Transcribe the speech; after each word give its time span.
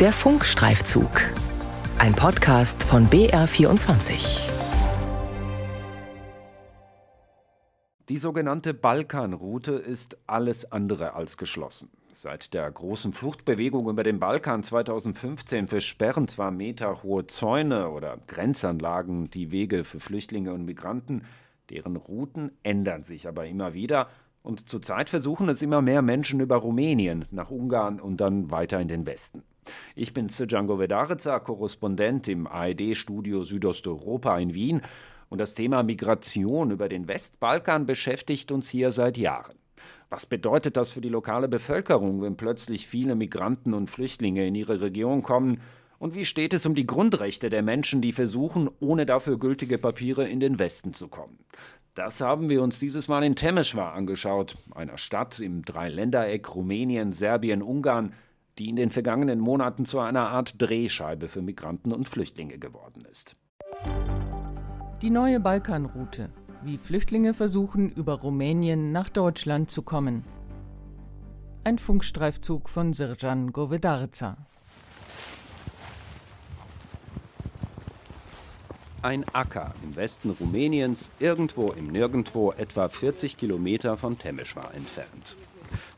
Der 0.00 0.12
Funkstreifzug. 0.12 1.10
Ein 1.98 2.14
Podcast 2.14 2.84
von 2.84 3.08
BR24. 3.08 4.48
Die 8.08 8.16
sogenannte 8.16 8.74
Balkanroute 8.74 9.72
ist 9.72 10.16
alles 10.28 10.70
andere 10.70 11.14
als 11.14 11.36
geschlossen. 11.36 11.90
Seit 12.12 12.54
der 12.54 12.70
großen 12.70 13.12
Fluchtbewegung 13.12 13.88
über 13.90 14.04
den 14.04 14.20
Balkan 14.20 14.62
2015 14.62 15.66
versperren 15.66 16.28
zwar 16.28 16.52
meterhohe 16.52 17.26
Zäune 17.26 17.90
oder 17.90 18.18
Grenzanlagen 18.28 19.30
die 19.30 19.50
Wege 19.50 19.82
für 19.82 19.98
Flüchtlinge 19.98 20.52
und 20.52 20.64
Migranten, 20.64 21.24
deren 21.70 21.96
Routen 21.96 22.52
ändern 22.62 23.02
sich 23.02 23.26
aber 23.26 23.46
immer 23.46 23.74
wieder 23.74 24.08
und 24.44 24.68
zurzeit 24.70 25.10
versuchen 25.10 25.48
es 25.48 25.60
immer 25.60 25.82
mehr 25.82 26.02
Menschen 26.02 26.38
über 26.38 26.58
Rumänien 26.58 27.24
nach 27.32 27.50
Ungarn 27.50 27.98
und 27.98 28.18
dann 28.18 28.52
weiter 28.52 28.80
in 28.80 28.86
den 28.86 29.04
Westen. 29.04 29.42
Ich 29.94 30.14
bin 30.14 30.28
Django 30.28 30.78
Vedarica, 30.78 31.38
Korrespondent 31.40 32.28
im 32.28 32.46
ARD-Studio 32.46 33.42
Südosteuropa 33.42 34.38
in 34.38 34.54
Wien 34.54 34.82
und 35.28 35.38
das 35.38 35.54
Thema 35.54 35.82
Migration 35.82 36.70
über 36.70 36.88
den 36.88 37.08
Westbalkan 37.08 37.86
beschäftigt 37.86 38.50
uns 38.52 38.68
hier 38.68 38.92
seit 38.92 39.18
Jahren. 39.18 39.56
Was 40.10 40.24
bedeutet 40.24 40.76
das 40.76 40.90
für 40.90 41.02
die 41.02 41.10
lokale 41.10 41.48
Bevölkerung, 41.48 42.22
wenn 42.22 42.36
plötzlich 42.36 42.86
viele 42.86 43.14
Migranten 43.14 43.74
und 43.74 43.90
Flüchtlinge 43.90 44.46
in 44.46 44.54
ihre 44.54 44.80
Region 44.80 45.22
kommen? 45.22 45.60
Und 45.98 46.14
wie 46.14 46.24
steht 46.24 46.54
es 46.54 46.64
um 46.64 46.74
die 46.74 46.86
Grundrechte 46.86 47.50
der 47.50 47.62
Menschen, 47.62 48.00
die 48.00 48.12
versuchen, 48.12 48.70
ohne 48.80 49.04
dafür 49.04 49.38
gültige 49.38 49.78
Papiere 49.78 50.26
in 50.28 50.40
den 50.40 50.58
Westen 50.58 50.94
zu 50.94 51.08
kommen? 51.08 51.38
Das 51.94 52.20
haben 52.20 52.48
wir 52.48 52.62
uns 52.62 52.78
dieses 52.78 53.08
Mal 53.08 53.24
in 53.24 53.34
Temeswar 53.34 53.92
angeschaut, 53.92 54.56
einer 54.74 54.98
Stadt 54.98 55.40
im 55.40 55.64
Dreiländereck 55.64 56.54
Rumänien, 56.54 57.12
Serbien, 57.12 57.60
Ungarn, 57.60 58.14
die 58.58 58.68
in 58.68 58.76
den 58.76 58.90
vergangenen 58.90 59.40
Monaten 59.40 59.84
zu 59.84 60.00
einer 60.00 60.28
Art 60.28 60.54
Drehscheibe 60.58 61.28
für 61.28 61.42
Migranten 61.42 61.92
und 61.92 62.08
Flüchtlinge 62.08 62.58
geworden 62.58 63.06
ist. 63.10 63.36
Die 65.00 65.10
neue 65.10 65.38
Balkanroute, 65.38 66.30
wie 66.62 66.76
Flüchtlinge 66.76 67.34
versuchen, 67.34 67.90
über 67.90 68.14
Rumänien 68.14 68.90
nach 68.90 69.08
Deutschland 69.08 69.70
zu 69.70 69.82
kommen. 69.82 70.24
Ein 71.62 71.78
Funkstreifzug 71.78 72.68
von 72.68 72.92
Sirjan 72.92 73.52
Govedarza. 73.52 74.36
Ein 79.02 79.24
Acker 79.32 79.74
im 79.84 79.94
Westen 79.94 80.30
Rumäniens, 80.30 81.10
irgendwo 81.20 81.70
im 81.70 81.86
Nirgendwo, 81.86 82.52
etwa 82.52 82.88
40 82.88 83.36
Kilometer 83.36 83.96
von 83.96 84.18
Temeswar 84.18 84.74
entfernt. 84.74 85.36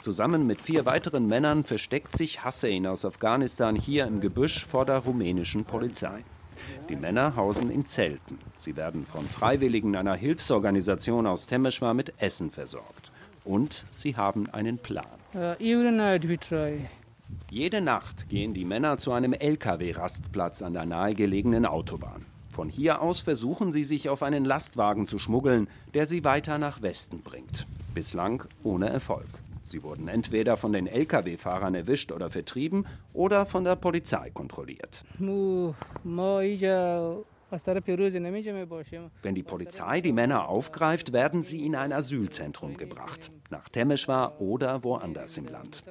Zusammen 0.01 0.47
mit 0.47 0.61
vier 0.61 0.87
weiteren 0.87 1.27
Männern 1.27 1.65
versteckt 1.65 2.17
sich 2.17 2.45
Hussein 2.45 2.87
aus 2.87 3.05
Afghanistan 3.05 3.77
hier 3.77 4.07
im 4.07 4.21
Gebüsch 4.21 4.67
vor 4.67 4.85
der 4.85 4.99
rumänischen 4.99 5.65
Polizei. 5.65 6.25
Die 6.89 6.97
Männer 6.97 7.37
hausen 7.37 7.71
in 7.71 7.87
Zelten. 7.87 8.39
Sie 8.57 8.77
werden 8.77 9.07
von 9.07 9.25
Freiwilligen 9.25 9.97
einer 9.97 10.15
Hilfsorganisation 10.15 11.27
aus 11.27 11.47
Temeswar 11.47 11.95
mit 11.95 12.15
Essen 12.19 12.51
versorgt. 12.51 13.13
Und 13.45 13.87
sie 13.91 14.17
haben 14.17 14.49
einen 14.51 14.79
Plan. 14.79 15.07
Uh, 15.35 15.55
Jede 17.51 17.81
Nacht 17.81 18.29
gehen 18.29 18.55
die 18.55 18.65
Männer 18.65 18.99
zu 18.99 19.13
einem 19.13 19.33
Lkw-Rastplatz 19.33 20.63
an 20.63 20.73
der 20.73 20.85
nahegelegenen 20.85 21.67
Autobahn. 21.67 22.27
Von 22.53 22.69
hier 22.69 23.01
aus 23.01 23.21
versuchen 23.21 23.73
sie 23.73 23.85
sich 23.85 24.09
auf 24.09 24.23
einen 24.23 24.45
Lastwagen 24.45 25.07
zu 25.07 25.19
schmuggeln, 25.19 25.69
der 25.95 26.07
sie 26.07 26.25
weiter 26.25 26.59
nach 26.59 26.83
Westen 26.83 27.23
bringt. 27.23 27.67
Bislang 27.95 28.45
ohne 28.65 28.89
Erfolg. 28.91 29.29
Sie 29.71 29.85
wurden 29.85 30.09
entweder 30.09 30.57
von 30.57 30.73
den 30.73 30.89
Lkw-Fahrern 30.89 31.77
erwischt 31.77 32.11
oder 32.11 32.29
vertrieben 32.29 32.87
oder 33.13 33.47
von 33.47 33.63
der 33.63 33.77
Polizei 33.77 34.31
kontrolliert. 34.31 35.05
Wenn 39.23 39.35
die 39.35 39.43
Polizei 39.45 40.01
die 40.01 40.13
Männer 40.13 40.49
aufgreift, 40.49 41.13
werden 41.13 41.45
sie 41.45 41.65
in 41.65 41.77
ein 41.77 41.93
Asylzentrum 41.93 42.77
gebracht, 42.77 43.31
nach 43.51 43.69
Temeswar 43.69 44.41
oder 44.41 44.83
woanders 44.83 45.39
im 45.39 45.47
Land. 45.47 45.85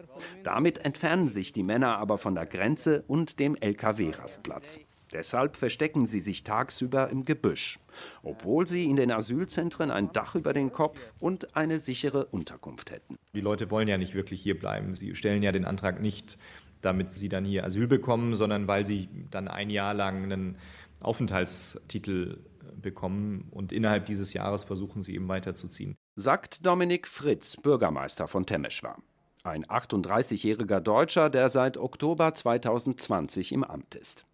Damit 0.44 0.80
entfernen 0.80 1.30
sich 1.30 1.53
die 1.53 1.64
Männer 1.64 1.98
aber 2.00 2.18
von 2.18 2.36
der 2.36 2.48
Grenze 2.48 3.06
und 3.08 3.40
dem 3.40 3.56
Lkw-Rastplatz. 3.56 4.82
Deshalb 5.12 5.58
verstecken 5.58 6.06
sie 6.06 6.20
sich 6.20 6.44
tagsüber 6.44 7.09
im 7.09 7.25
Gebüsch, 7.25 7.80
obwohl 8.22 8.68
sie 8.68 8.86
in 8.86 8.96
den 8.96 9.12
Asylzentren 9.12 9.90
ein 9.90 10.12
Dach 10.14 10.36
über 10.36 10.53
den 10.53 10.72
Kopf 10.72 11.14
und 11.20 11.56
eine 11.56 11.80
sichere 11.80 12.25
Unterkunft 12.25 12.92
hätten. 12.92 13.18
Die 13.34 13.42
Leute 13.42 13.72
wollen 13.72 13.88
ja 13.88 13.97
nicht 13.97 14.14
wirklich 14.14 14.42
hier 14.42 14.59
bleiben. 14.59 14.94
Sie 14.94 15.16
stellen 15.16 15.42
ja 15.42 15.52
den 15.52 15.66
Antrag 15.66 16.00
nicht, 16.00 16.38
damit 16.81 17.14
sie 17.14 17.30
dann 17.30 17.44
hier 17.44 17.66
Asyl 17.66 17.88
bekommen, 17.88 18.36
sondern 18.36 18.68
weil 18.68 18.86
sie 18.86 19.09
dann 19.31 19.47
ein 19.47 19.70
Jahr 19.70 19.94
lang 19.94 20.24
einen 20.24 20.58
Aufenthaltstitel 21.02 22.38
bekommen 22.81 23.47
und 23.52 23.72
innerhalb 23.72 24.06
dieses 24.06 24.34
Jahres 24.34 24.64
versuchen 24.64 25.03
sie 25.03 25.16
eben 25.16 25.28
weiterzuziehen. 25.28 25.96
Sagt 26.16 26.66
Dominik 26.66 27.08
Fritz, 27.08 27.58
Bürgermeister 27.58 28.28
von 28.28 28.46
Temeswar. 28.46 29.02
Ein 29.44 29.66
38-jähriger 29.66 30.80
Deutscher, 30.80 31.30
der 31.30 31.50
seit 31.50 31.78
Oktober 31.78 32.34
2020 32.34 33.53
im 33.53 33.64
Amt 33.64 33.96
ist. 33.96 34.26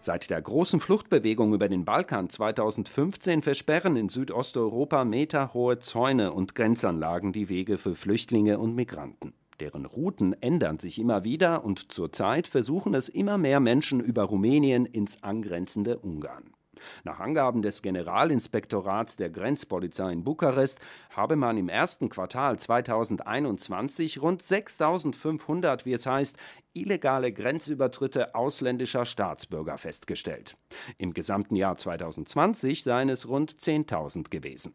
Seit 0.00 0.30
der 0.30 0.40
großen 0.40 0.80
Fluchtbewegung 0.80 1.52
über 1.52 1.68
den 1.68 1.84
Balkan 1.84 2.30
2015 2.30 3.42
versperren 3.42 3.96
in 3.96 4.08
Südosteuropa 4.08 5.04
meterhohe 5.04 5.80
Zäune 5.80 6.32
und 6.32 6.54
Grenzanlagen 6.54 7.32
die 7.32 7.48
Wege 7.48 7.78
für 7.78 7.94
Flüchtlinge 7.94 8.58
und 8.58 8.74
Migranten. 8.74 9.34
Deren 9.60 9.86
Routen 9.86 10.34
ändern 10.40 10.78
sich 10.78 10.98
immer 10.98 11.24
wieder 11.24 11.64
und 11.64 11.92
zurzeit 11.92 12.46
versuchen 12.46 12.94
es 12.94 13.08
immer 13.08 13.38
mehr 13.38 13.60
Menschen 13.60 14.00
über 14.00 14.22
Rumänien 14.22 14.86
ins 14.86 15.22
angrenzende 15.22 15.98
Ungarn. 15.98 16.54
Nach 17.04 17.20
Angaben 17.20 17.62
des 17.62 17.82
Generalinspektorats 17.82 19.16
der 19.16 19.30
Grenzpolizei 19.30 20.12
in 20.12 20.24
Bukarest 20.24 20.80
habe 21.10 21.36
man 21.36 21.56
im 21.56 21.68
ersten 21.68 22.08
Quartal 22.08 22.58
2021 22.58 24.20
rund 24.22 24.42
6500, 24.42 25.86
wie 25.86 25.92
es 25.92 26.06
heißt, 26.06 26.36
illegale 26.74 27.32
Grenzübertritte 27.32 28.34
ausländischer 28.34 29.04
Staatsbürger 29.04 29.78
festgestellt. 29.78 30.56
Im 30.96 31.14
gesamten 31.14 31.56
Jahr 31.56 31.76
2020 31.76 32.82
seien 32.82 33.08
es 33.08 33.28
rund 33.28 33.52
10.000 33.52 34.30
gewesen. 34.30 34.74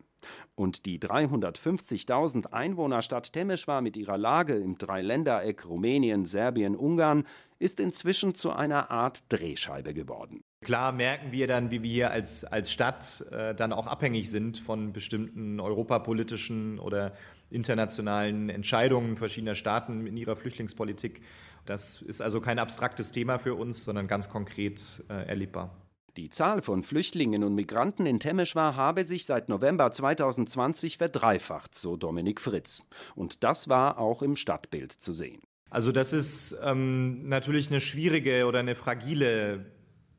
Und 0.55 0.85
die 0.85 0.99
350.000 0.99 2.47
Einwohnerstadt 2.47 3.33
Temeswar 3.33 3.81
mit 3.81 3.97
ihrer 3.97 4.17
Lage 4.17 4.55
im 4.55 4.77
Dreiländereck 4.77 5.65
Rumänien, 5.65 6.25
Serbien, 6.25 6.75
Ungarn 6.75 7.25
ist 7.59 7.79
inzwischen 7.79 8.35
zu 8.35 8.51
einer 8.51 8.91
Art 8.91 9.23
Drehscheibe 9.29 9.93
geworden. 9.93 10.43
Klar 10.63 10.91
merken 10.91 11.31
wir 11.31 11.47
dann, 11.47 11.71
wie 11.71 11.83
wir 11.83 11.91
hier 11.91 12.11
als, 12.11 12.43
als 12.43 12.71
Stadt 12.71 13.25
äh, 13.31 13.53
dann 13.53 13.73
auch 13.73 13.87
abhängig 13.87 14.29
sind 14.29 14.57
von 14.57 14.93
bestimmten 14.93 15.59
europapolitischen 15.59 16.79
oder 16.79 17.13
internationalen 17.49 18.49
Entscheidungen 18.49 19.17
verschiedener 19.17 19.55
Staaten 19.55 20.07
in 20.07 20.17
ihrer 20.17 20.35
Flüchtlingspolitik. 20.35 21.21
Das 21.65 22.01
ist 22.01 22.21
also 22.21 22.41
kein 22.41 22.59
abstraktes 22.59 23.11
Thema 23.11 23.37
für 23.37 23.55
uns, 23.55 23.83
sondern 23.83 24.07
ganz 24.07 24.29
konkret 24.29 25.03
äh, 25.09 25.27
erlebbar. 25.27 25.75
Die 26.17 26.29
Zahl 26.29 26.61
von 26.61 26.83
Flüchtlingen 26.83 27.43
und 27.43 27.55
Migranten 27.55 28.05
in 28.05 28.19
Temeswar 28.19 28.75
habe 28.75 29.03
sich 29.03 29.25
seit 29.25 29.49
November 29.49 29.91
2020 29.91 30.99
verdreifacht, 30.99 31.73
so 31.73 31.97
Dominik 31.97 32.39
Fritz. 32.39 32.83
Und 33.15 33.43
das 33.43 33.67
war 33.67 33.97
auch 33.97 34.21
im 34.21 34.35
Stadtbild 34.35 34.91
zu 34.91 35.11
sehen. 35.11 35.41
Also 35.71 35.91
das 35.91 36.13
ist 36.13 36.55
ähm, 36.63 37.27
natürlich 37.27 37.69
eine 37.69 37.81
schwierige 37.81 38.45
oder 38.45 38.59
eine 38.59 38.75
fragile 38.75 39.65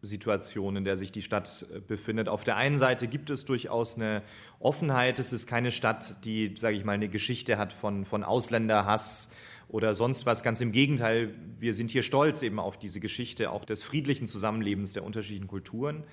Situation, 0.04 0.76
in 0.76 0.84
der 0.84 0.96
sich 0.96 1.12
die 1.12 1.22
Stadt 1.22 1.66
äh, 1.74 1.80
befindet. 1.80 2.28
Auf 2.28 2.44
der 2.44 2.56
einen 2.56 2.78
Seite 2.78 3.08
gibt 3.08 3.30
es 3.30 3.44
durchaus 3.44 3.96
eine 3.96 4.22
Offenheit. 4.60 5.18
Es 5.18 5.32
ist 5.32 5.46
keine 5.46 5.70
Stadt, 5.70 6.24
die, 6.24 6.54
sage 6.56 6.76
ich 6.76 6.84
mal, 6.84 6.92
eine 6.92 7.08
Geschichte 7.08 7.58
hat 7.58 7.72
von, 7.72 8.04
von 8.04 8.24
Ausländerhass 8.24 9.30
oder 9.68 9.94
sonst 9.94 10.26
was. 10.26 10.42
Ganz 10.42 10.60
im 10.60 10.72
Gegenteil, 10.72 11.34
wir 11.58 11.74
sind 11.74 11.90
hier 11.90 12.02
stolz 12.02 12.42
eben 12.42 12.58
auf 12.58 12.78
diese 12.78 13.00
Geschichte 13.00 13.50
auch 13.50 13.64
des 13.64 13.82
friedlichen 13.82 14.26
Zusammenlebens 14.26 14.92
der 14.92 15.04
unterschiedlichen 15.04 15.48
Kulturen. 15.48 16.04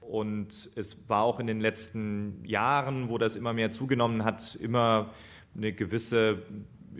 Und 0.00 0.70
es 0.76 1.08
war 1.08 1.22
auch 1.22 1.38
in 1.38 1.46
den 1.46 1.60
letzten 1.60 2.44
Jahren, 2.44 3.08
wo 3.08 3.18
das 3.18 3.36
immer 3.36 3.52
mehr 3.52 3.70
zugenommen 3.70 4.24
hat, 4.24 4.54
immer 4.54 5.12
eine 5.54 5.72
gewisse 5.72 6.42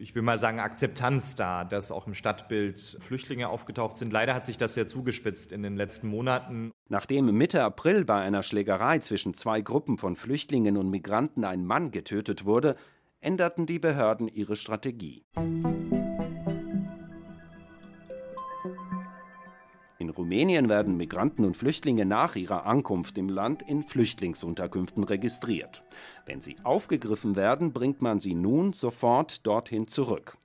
ich 0.01 0.15
will 0.15 0.23
mal 0.23 0.39
sagen, 0.39 0.61
Akzeptanz 0.61 1.35
da, 1.35 1.65
dass 1.65 1.91
auch 1.91 2.07
im 2.07 2.15
Stadtbild 2.15 2.99
Flüchtlinge 3.01 3.49
aufgetaucht 3.49 3.99
sind. 3.99 4.13
Leider 4.13 4.35
hat 4.35 4.47
sich 4.47 4.57
das 4.57 4.75
sehr 4.75 4.89
zugespitzt 4.89 5.53
in 5.53 5.63
den 5.63 5.77
letzten 5.77 6.09
Monaten. 6.09 6.73
Nachdem 6.89 7.27
Mitte 7.37 7.63
April 7.63 8.05
bei 8.05 8.21
einer 8.21 8.43
Schlägerei 8.43 8.99
zwischen 9.01 9.35
zwei 9.35 9.61
Gruppen 9.61 9.99
von 9.99 10.17
Flüchtlingen 10.17 10.77
und 10.77 10.91
Migranten 10.91 11.45
ein 11.45 11.65
Mann 11.65 11.91
getötet 11.91 12.45
wurde, 12.45 12.77
änderten 13.21 13.67
die 13.67 13.79
Behörden 13.79 14.29
ihre 14.29 14.57
Strategie. 14.57 15.25
Rumänien 20.29 20.69
werden 20.69 20.99
Migranten 20.99 21.47
und 21.47 21.57
Flüchtlinge 21.57 22.05
nach 22.05 22.37
ihrer 22.37 22.67
Ankunft 22.67 23.17
im 23.17 23.31
Land 23.31 23.63
in 23.63 23.83
Flüchtlingsunterkünften 23.83 25.03
registriert. 25.05 25.83
Wenn 26.27 26.43
sie 26.43 26.57
aufgegriffen 26.65 27.35
werden, 27.35 27.73
bringt 27.73 28.03
man 28.03 28.21
sie 28.21 28.35
nun 28.35 28.75
sofort 28.75 29.47
dorthin 29.47 29.89
zurück. 29.89 30.37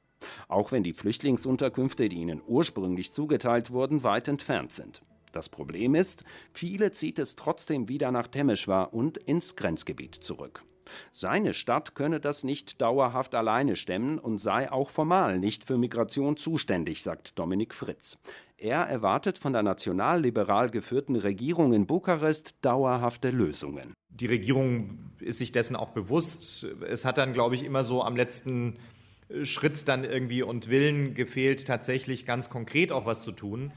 Auch 0.48 0.72
wenn 0.72 0.84
die 0.84 0.94
Flüchtlingsunterkünfte, 0.94 2.08
die 2.08 2.16
ihnen 2.16 2.42
ursprünglich 2.48 3.12
zugeteilt 3.12 3.72
wurden, 3.72 4.04
weit 4.04 4.30
entfernt 4.30 4.72
sind. 4.72 5.02
Das 5.34 5.50
Problem 5.50 5.96
ist, 5.96 6.24
viele 6.54 6.94
zieht 6.94 7.20
es 7.20 7.36
trotzdem 7.36 7.90
wieder 7.90 8.10
nach 8.14 8.28
Temeschwar 8.28 8.94
und 8.94 9.18
ins 9.18 9.58
Grenzgebiet 9.58 10.16
zurück. 10.16 10.64
Seine 11.12 11.54
Stadt 11.54 11.96
könne 11.96 12.20
das 12.20 12.44
nicht 12.44 12.82
dauerhaft 12.82 13.36
alleine 13.36 13.76
stemmen 13.76 14.20
und 14.20 14.38
sei 14.38 14.72
auch 14.72 14.90
formal 14.90 15.40
nicht 15.40 15.66
für 15.66 15.78
Migration 15.78 16.38
zuständig, 16.38 17.02
sagt 17.02 17.38
Dominik 17.38 17.74
Fritz. 17.74 18.18
Er 18.64 18.84
erwartet 18.84 19.38
von 19.38 19.52
der 19.52 19.62
nationalliberal 19.62 20.70
geführten 20.70 21.18
Regierung 21.18 21.74
in 21.74 21.86
Bukarest 21.86 22.56
dauerhafte 22.62 23.30
Lösungen. 23.30 23.94
Die 24.10 24.26
Regierung 24.26 25.12
ist 25.20 25.40
sich 25.40 25.52
dessen 25.52 25.76
auch 25.76 25.90
bewusst. 25.90 26.66
Es 26.88 27.04
hat 27.04 27.18
dann, 27.18 27.34
glaube 27.34 27.56
ich, 27.56 27.66
immer 27.66 27.84
so 27.84 28.02
am 28.02 28.16
letzten 28.16 28.78
Schritt 29.44 29.90
dann 29.90 30.06
irgendwie 30.06 30.44
und 30.44 30.70
Willen 30.70 31.14
gefehlt, 31.14 31.68
tatsächlich 31.68 32.26
ganz 32.26 32.50
konkret 32.50 32.94
auch 32.94 33.06
was 33.06 33.24
zu 33.24 33.34
tun. 33.34 33.74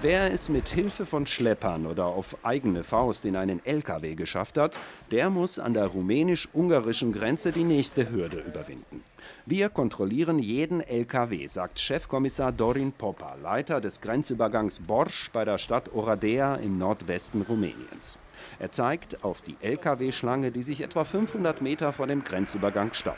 Wer 0.00 0.32
es 0.32 0.48
mit 0.48 0.68
Hilfe 0.68 1.06
von 1.06 1.26
Schleppern 1.26 1.84
oder 1.84 2.04
auf 2.06 2.36
eigene 2.44 2.84
Faust 2.84 3.24
in 3.24 3.34
einen 3.34 3.60
LKW 3.66 4.14
geschafft 4.14 4.56
hat, 4.56 4.78
der 5.10 5.28
muss 5.28 5.58
an 5.58 5.74
der 5.74 5.86
rumänisch-ungarischen 5.86 7.12
Grenze 7.12 7.50
die 7.50 7.64
nächste 7.64 8.08
Hürde 8.08 8.38
überwinden. 8.38 9.02
Wir 9.44 9.68
kontrollieren 9.70 10.38
jeden 10.38 10.82
LKW, 10.82 11.48
sagt 11.48 11.80
Chefkommissar 11.80 12.52
Dorin 12.52 12.92
Popa, 12.92 13.34
Leiter 13.42 13.80
des 13.80 14.00
Grenzübergangs 14.00 14.78
Borsch 14.78 15.30
bei 15.32 15.44
der 15.44 15.58
Stadt 15.58 15.92
Oradea 15.92 16.54
im 16.54 16.78
Nordwesten 16.78 17.42
Rumäniens. 17.42 18.20
Er 18.60 18.70
zeigt 18.70 19.24
auf 19.24 19.40
die 19.40 19.56
LKW-Schlange, 19.60 20.52
die 20.52 20.62
sich 20.62 20.80
etwa 20.80 21.02
500 21.02 21.60
Meter 21.60 21.92
vor 21.92 22.06
dem 22.06 22.22
Grenzübergang 22.22 22.94
staut. 22.94 23.16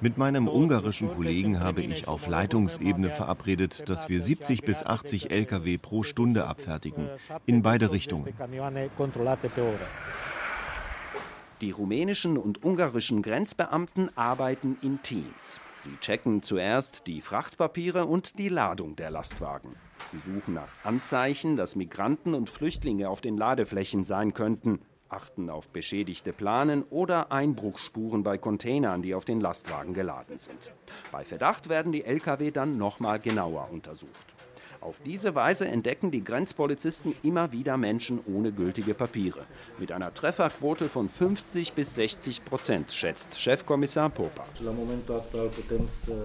Mit 0.00 0.16
meinem 0.16 0.48
ungarischen 0.48 1.14
Kollegen 1.14 1.60
habe 1.60 1.82
ich 1.82 2.08
auf 2.08 2.26
Leitungsebene 2.26 3.10
verabredet, 3.10 3.90
dass 3.90 4.08
wir 4.08 4.22
70 4.22 4.62
bis 4.62 4.84
80 4.84 5.30
Lkw 5.30 5.76
pro 5.76 6.02
Stunde 6.02 6.46
abfertigen, 6.46 7.10
in 7.44 7.62
beide 7.62 7.92
Richtungen. 7.92 8.32
Die 11.60 11.70
rumänischen 11.70 12.38
und 12.38 12.64
ungarischen 12.64 13.20
Grenzbeamten 13.20 14.16
arbeiten 14.16 14.78
in 14.80 15.02
Teams. 15.02 15.60
Sie 15.84 15.96
checken 16.00 16.42
zuerst 16.42 17.06
die 17.06 17.20
Frachtpapiere 17.20 18.06
und 18.06 18.38
die 18.38 18.48
Ladung 18.48 18.96
der 18.96 19.10
Lastwagen. 19.10 19.76
Sie 20.12 20.18
suchen 20.18 20.54
nach 20.54 20.68
Anzeichen, 20.84 21.56
dass 21.56 21.76
Migranten 21.76 22.34
und 22.34 22.48
Flüchtlinge 22.48 23.10
auf 23.10 23.20
den 23.20 23.36
Ladeflächen 23.36 24.04
sein 24.04 24.32
könnten 24.32 24.80
achten 25.08 25.50
auf 25.50 25.68
beschädigte 25.68 26.32
Planen 26.32 26.84
oder 26.90 27.32
Einbruchsspuren 27.32 28.22
bei 28.22 28.38
Containern, 28.38 29.02
die 29.02 29.14
auf 29.14 29.24
den 29.24 29.40
Lastwagen 29.40 29.94
geladen 29.94 30.38
sind. 30.38 30.72
Bei 31.12 31.24
Verdacht 31.24 31.68
werden 31.68 31.92
die 31.92 32.04
Lkw 32.04 32.50
dann 32.50 32.76
nochmal 32.76 33.18
genauer 33.20 33.68
untersucht. 33.70 34.35
Auf 34.86 35.00
diese 35.04 35.34
Weise 35.34 35.66
entdecken 35.66 36.12
die 36.12 36.22
Grenzpolizisten 36.22 37.12
immer 37.24 37.50
wieder 37.50 37.76
Menschen 37.76 38.20
ohne 38.24 38.52
gültige 38.52 38.94
Papiere. 38.94 39.40
Mit 39.80 39.90
einer 39.90 40.14
Trefferquote 40.14 40.88
von 40.88 41.08
50 41.08 41.72
bis 41.72 41.96
60 41.96 42.44
Prozent, 42.44 42.92
schätzt 42.92 43.36
Chefkommissar 43.36 44.10
Popa. 44.10 44.46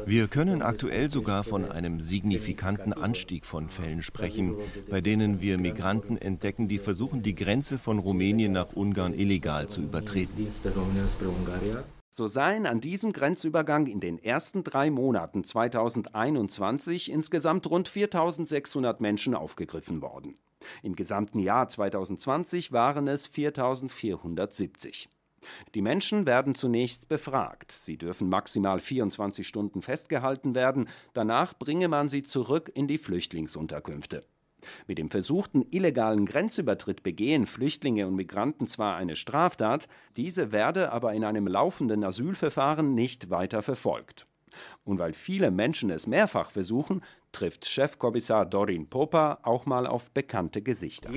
Wir 0.05 0.27
können 0.27 0.61
aktuell 0.61 1.09
sogar 1.09 1.43
von 1.43 1.71
einem 1.71 2.01
signifikanten 2.01 2.93
Anstieg 2.93 3.47
von 3.47 3.67
Fällen 3.67 4.03
sprechen, 4.03 4.55
bei 4.91 5.01
denen 5.01 5.41
wir 5.41 5.57
Migranten 5.57 6.19
entdecken, 6.19 6.67
die 6.67 6.77
versuchen, 6.77 7.23
die 7.23 7.33
Grenze 7.33 7.79
von 7.79 7.97
Rumänien 7.97 8.51
nach 8.51 8.73
Ungarn 8.73 9.15
illegal 9.15 9.69
zu 9.69 9.81
übertreten. 9.81 10.47
So 12.13 12.27
seien 12.27 12.65
an 12.65 12.81
diesem 12.81 13.13
Grenzübergang 13.13 13.87
in 13.87 14.01
den 14.01 14.21
ersten 14.21 14.65
drei 14.65 14.91
Monaten 14.91 15.45
2021 15.45 17.09
insgesamt 17.09 17.69
rund 17.69 17.87
4600 17.87 18.99
Menschen 18.99 19.33
aufgegriffen 19.33 20.01
worden. 20.01 20.37
Im 20.83 20.97
gesamten 20.97 21.39
Jahr 21.39 21.69
2020 21.69 22.73
waren 22.73 23.07
es 23.07 23.27
4470. 23.27 25.07
Die 25.73 25.81
Menschen 25.81 26.25
werden 26.25 26.53
zunächst 26.53 27.07
befragt. 27.07 27.71
Sie 27.71 27.97
dürfen 27.97 28.27
maximal 28.27 28.81
24 28.81 29.47
Stunden 29.47 29.81
festgehalten 29.81 30.53
werden. 30.53 30.89
Danach 31.13 31.57
bringe 31.57 31.87
man 31.87 32.09
sie 32.09 32.23
zurück 32.23 32.69
in 32.73 32.89
die 32.89 32.97
Flüchtlingsunterkünfte. 32.97 34.25
Mit 34.87 34.97
dem 34.97 35.09
versuchten 35.09 35.65
illegalen 35.71 36.25
Grenzübertritt 36.25 37.03
begehen 37.03 37.45
Flüchtlinge 37.45 38.07
und 38.07 38.15
Migranten 38.15 38.67
zwar 38.67 38.95
eine 38.95 39.15
Straftat, 39.15 39.87
diese 40.17 40.51
werde 40.51 40.91
aber 40.91 41.13
in 41.13 41.23
einem 41.23 41.47
laufenden 41.47 42.03
Asylverfahren 42.03 42.93
nicht 42.95 43.29
weiter 43.29 43.61
verfolgt. 43.61 44.27
Und 44.83 44.99
weil 44.99 45.13
viele 45.13 45.51
Menschen 45.51 45.89
es 45.89 46.07
mehrfach 46.07 46.51
versuchen, 46.51 47.01
trifft 47.31 47.65
Chefkommissar 47.65 48.45
Dorin 48.45 48.87
Popa 48.87 49.39
auch 49.43 49.65
mal 49.65 49.87
auf 49.87 50.11
bekannte 50.11 50.61
Gesichter. 50.61 51.09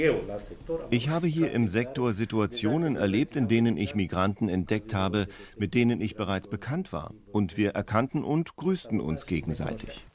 Ich 0.90 1.08
habe 1.08 1.26
hier 1.26 1.52
im 1.52 1.67
Sektor 1.67 2.12
Situationen 2.12 2.97
erlebt, 2.97 3.37
in 3.37 3.49
denen 3.49 3.76
ich 3.76 3.94
Migranten 3.94 4.49
entdeckt 4.49 4.94
habe, 4.94 5.26
mit 5.56 5.75
denen 5.75 6.00
ich 6.00 6.14
bereits 6.14 6.49
bekannt 6.49 6.93
war. 6.93 7.12
Und 7.32 7.56
wir 7.56 7.70
erkannten 7.70 8.23
und 8.23 8.56
grüßten 8.56 9.00
uns 9.00 9.26
gegenseitig. 9.26 10.06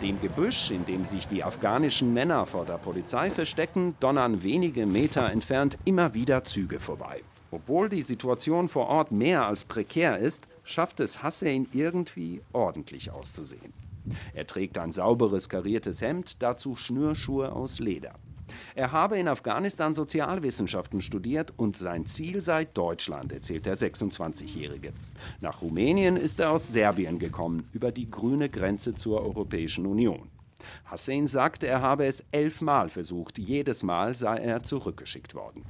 An 0.00 0.06
dem 0.06 0.20
Gebüsch, 0.22 0.70
in 0.70 0.86
dem 0.86 1.04
sich 1.04 1.28
die 1.28 1.44
afghanischen 1.44 2.14
Männer 2.14 2.46
vor 2.46 2.64
der 2.64 2.78
Polizei 2.78 3.30
verstecken, 3.30 3.96
donnern 4.00 4.42
wenige 4.42 4.86
Meter 4.86 5.30
entfernt 5.30 5.76
immer 5.84 6.14
wieder 6.14 6.42
Züge 6.42 6.80
vorbei. 6.80 7.20
Obwohl 7.50 7.90
die 7.90 8.00
Situation 8.00 8.70
vor 8.70 8.86
Ort 8.86 9.12
mehr 9.12 9.46
als 9.46 9.64
prekär 9.64 10.18
ist, 10.18 10.48
schafft 10.64 11.00
es 11.00 11.22
Hussein 11.22 11.66
irgendwie 11.74 12.40
ordentlich 12.54 13.10
auszusehen. 13.10 13.74
Er 14.32 14.46
trägt 14.46 14.78
ein 14.78 14.92
sauberes 14.92 15.50
kariertes 15.50 16.00
Hemd, 16.00 16.42
dazu 16.42 16.76
Schnürschuhe 16.76 17.52
aus 17.52 17.78
Leder. 17.78 18.14
Er 18.74 18.92
habe 18.92 19.18
in 19.18 19.28
Afghanistan 19.28 19.94
Sozialwissenschaften 19.94 21.00
studiert 21.00 21.52
und 21.56 21.76
sein 21.76 22.06
Ziel 22.06 22.42
sei 22.42 22.64
Deutschland, 22.64 23.32
erzählt 23.32 23.66
der 23.66 23.76
26-Jährige. 23.76 24.92
Nach 25.40 25.62
Rumänien 25.62 26.16
ist 26.16 26.40
er 26.40 26.50
aus 26.50 26.72
Serbien 26.72 27.18
gekommen, 27.18 27.68
über 27.72 27.92
die 27.92 28.10
grüne 28.10 28.48
Grenze 28.48 28.94
zur 28.94 29.22
Europäischen 29.22 29.86
Union. 29.86 30.28
Hussein 30.90 31.26
sagt, 31.26 31.62
er 31.62 31.80
habe 31.82 32.06
es 32.06 32.24
elfmal 32.32 32.88
versucht. 32.88 33.38
Jedes 33.38 33.82
Mal 33.82 34.14
sei 34.16 34.38
er 34.38 34.62
zurückgeschickt 34.62 35.34
worden. 35.34 35.64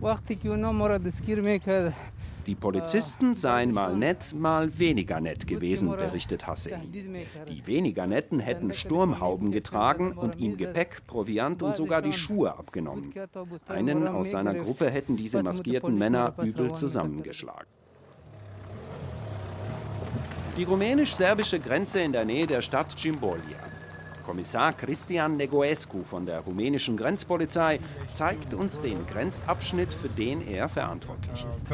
Die 2.47 2.55
Polizisten 2.55 3.35
seien 3.35 3.73
mal 3.73 3.97
nett, 3.97 4.35
mal 4.35 4.79
weniger 4.79 5.21
nett 5.21 5.47
gewesen, 5.47 5.91
berichtet 5.91 6.47
Hussein. 6.47 6.93
Die 7.49 7.67
weniger 7.67 8.07
netten 8.07 8.41
hätten 8.41 8.73
Sturmhauben 8.73 9.53
getragen 9.53 10.13
und 10.13 10.39
ihm 10.39 10.57
Gepäck, 10.57 11.03
Proviant 11.07 11.63
und 11.63 11.77
sogar 11.77 12.03
die 12.03 12.13
Schuhe 12.13 12.59
abgenommen. 12.59 13.13
Einen 13.69 14.09
aus 14.09 14.31
seiner 14.31 14.55
Gruppe 14.55 14.91
hätten 14.91 15.17
diese 15.17 15.43
maskierten 15.43 15.97
Männer 15.97 16.35
übel 16.43 16.73
zusammengeschlagen. 16.75 17.69
Die 20.57 20.65
rumänisch-serbische 20.65 21.61
Grenze 21.61 22.01
in 22.01 22.13
der 22.13 22.25
Nähe 22.25 22.47
der 22.47 22.61
Stadt 22.61 22.99
Cimbolia. 22.99 23.70
Kommissar 24.21 24.73
Cristian 24.73 25.37
Negoescu 25.37 26.03
von 26.03 26.27
der 26.27 26.41
rumänischen 26.41 26.97
Grenzpolizei 26.97 27.81
zeigt 28.13 28.55
uns 28.55 28.81
den 28.81 29.07
Grenzabschnitt, 29.07 29.93
für 29.93 30.09
den 30.09 30.47
er 30.47 30.69
verantwortlich 30.69 31.45
ist. 31.49 31.67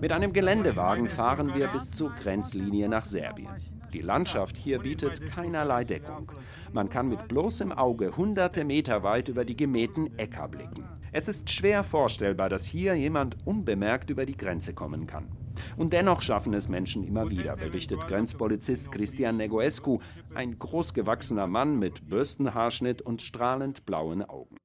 Mit 0.00 0.12
einem 0.12 0.32
Geländewagen 0.32 1.08
fahren 1.08 1.54
wir 1.54 1.68
bis 1.68 1.90
zur 1.90 2.10
Grenzlinie 2.10 2.88
nach 2.88 3.04
Serbien. 3.04 3.48
Die 3.92 4.00
Landschaft 4.00 4.56
hier 4.56 4.78
bietet 4.78 5.26
keinerlei 5.26 5.84
Deckung. 5.84 6.30
Man 6.72 6.88
kann 6.88 7.08
mit 7.08 7.26
bloßem 7.26 7.72
Auge 7.72 8.16
hunderte 8.16 8.64
Meter 8.64 9.02
weit 9.02 9.28
über 9.28 9.44
die 9.44 9.56
gemähten 9.56 10.16
Äcker 10.16 10.48
blicken. 10.48 10.84
Es 11.12 11.26
ist 11.26 11.50
schwer 11.50 11.82
vorstellbar, 11.82 12.48
dass 12.48 12.64
hier 12.64 12.94
jemand 12.94 13.36
unbemerkt 13.44 14.10
über 14.10 14.26
die 14.26 14.36
Grenze 14.36 14.74
kommen 14.74 15.08
kann. 15.08 15.26
Und 15.76 15.92
dennoch 15.92 16.22
schaffen 16.22 16.54
es 16.54 16.68
Menschen 16.68 17.04
immer 17.04 17.30
wieder, 17.30 17.56
berichtet 17.56 18.06
Grenzpolizist 18.06 18.92
Christian 18.92 19.36
Negoescu, 19.36 19.98
ein 20.34 20.58
großgewachsener 20.58 21.46
Mann 21.46 21.78
mit 21.78 22.08
Bürstenhaarschnitt 22.08 23.02
und 23.02 23.22
strahlend 23.22 23.84
blauen 23.86 24.22
Augen. 24.22 24.56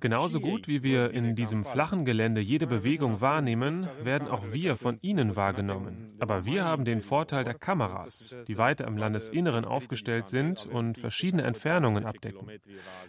Genauso 0.00 0.40
gut 0.40 0.68
wie 0.68 0.82
wir 0.82 1.10
in 1.10 1.34
diesem 1.34 1.64
flachen 1.64 2.04
Gelände 2.04 2.40
jede 2.40 2.66
Bewegung 2.66 3.20
wahrnehmen, 3.20 3.88
werden 4.02 4.28
auch 4.28 4.52
wir 4.52 4.76
von 4.76 4.98
Ihnen 5.02 5.36
wahrgenommen. 5.36 6.12
Aber 6.20 6.46
wir 6.46 6.64
haben 6.64 6.84
den 6.84 7.00
Vorteil 7.00 7.44
der 7.44 7.54
Kameras, 7.54 8.36
die 8.46 8.58
weiter 8.58 8.86
im 8.86 8.96
Landesinneren 8.96 9.64
aufgestellt 9.64 10.28
sind 10.28 10.66
und 10.66 10.98
verschiedene 10.98 11.42
Entfernungen 11.42 12.04
abdecken. 12.04 12.48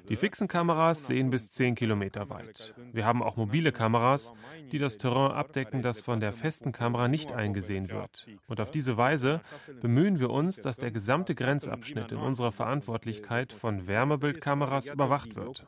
Die 0.08 0.16
fixen 0.16 0.48
Kameras 0.48 1.08
sehen 1.08 1.30
bis 1.30 1.50
10 1.50 1.76
Kilometer 1.76 2.30
weit. 2.30 2.74
Wir 2.92 3.06
haben 3.06 3.22
auch 3.22 3.38
mobile 3.38 3.72
Kameras, 3.72 4.34
die 4.72 4.80
das 4.80 4.98
Terrain 4.98 5.09
abdecken, 5.16 5.82
das 5.82 6.00
von 6.02 6.20
der 6.20 6.34
festen 6.34 6.72
Kamera 6.72 7.08
nicht 7.08 7.32
eingesehen 7.32 7.90
wird. 7.90 8.28
Und 8.48 8.62
auf 8.62 8.72
diese 8.72 8.98
Weise 8.98 9.42
bemühen 9.82 10.20
wir 10.20 10.30
uns, 10.30 10.58
dass 10.58 10.78
der 10.78 10.92
gesamte 10.92 11.36
Grenzabschnitt 11.36 12.12
in 12.12 12.20
unserer 12.20 12.52
Verantwortlichkeit 12.52 13.52
von 13.54 13.88
Wärmebildkameras 13.88 14.90
überwacht 14.90 15.36
wird. 15.36 15.66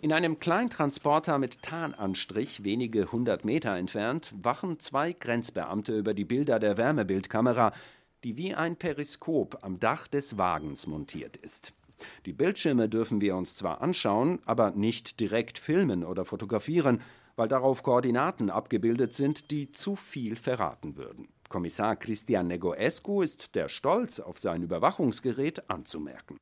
In 0.00 0.12
einem 0.12 0.40
Kleintransporter 0.40 1.38
mit 1.38 1.62
Tarnanstrich, 1.62 2.64
wenige 2.64 3.12
hundert 3.12 3.44
Meter 3.44 3.76
entfernt, 3.76 4.34
wachen 4.42 4.80
zwei 4.80 5.12
Grenzbeamte 5.12 5.96
über 5.96 6.12
die 6.12 6.24
Bilder 6.24 6.58
der 6.58 6.76
Wärmebildkamera, 6.76 7.72
die 8.24 8.36
wie 8.36 8.54
ein 8.54 8.76
Periskop 8.76 9.58
am 9.62 9.78
Dach 9.78 10.08
des 10.08 10.36
Wagens 10.38 10.86
montiert 10.86 11.36
ist. 11.36 11.72
Die 12.26 12.32
Bildschirme 12.32 12.88
dürfen 12.88 13.20
wir 13.20 13.36
uns 13.36 13.56
zwar 13.56 13.82
anschauen, 13.82 14.38
aber 14.44 14.70
nicht 14.70 15.20
direkt 15.20 15.58
filmen 15.58 16.04
oder 16.04 16.24
fotografieren, 16.24 17.00
weil 17.36 17.48
darauf 17.48 17.82
Koordinaten 17.82 18.50
abgebildet 18.50 19.14
sind, 19.14 19.50
die 19.50 19.72
zu 19.72 19.96
viel 19.96 20.36
verraten 20.36 20.96
würden. 20.96 21.28
Kommissar 21.52 21.96
Cristian 21.96 22.46
Negoescu 22.46 23.20
ist 23.20 23.54
der 23.54 23.68
Stolz 23.68 24.20
auf 24.20 24.38
sein 24.38 24.62
Überwachungsgerät 24.62 25.68
anzumerken. 25.68 26.38